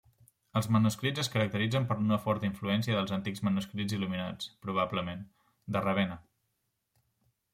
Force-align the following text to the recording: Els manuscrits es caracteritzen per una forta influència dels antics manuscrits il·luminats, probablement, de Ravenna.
Els 0.59 0.67
manuscrits 0.75 1.21
es 1.23 1.27
caracteritzen 1.33 1.83
per 1.91 1.97
una 2.03 2.17
forta 2.23 2.49
influència 2.51 2.95
dels 2.99 3.13
antics 3.19 3.43
manuscrits 3.49 3.97
il·luminats, 3.97 4.49
probablement, 4.65 5.23
de 5.77 5.83
Ravenna. 5.89 6.17